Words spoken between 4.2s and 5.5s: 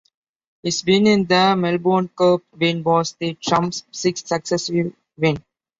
successive win.